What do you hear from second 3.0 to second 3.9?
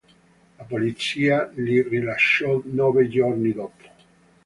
giorni dopo.